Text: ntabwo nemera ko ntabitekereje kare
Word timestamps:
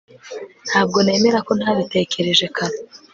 ntabwo 0.69 0.97
nemera 1.05 1.39
ko 1.47 1.51
ntabitekereje 1.59 2.45
kare 2.55 2.77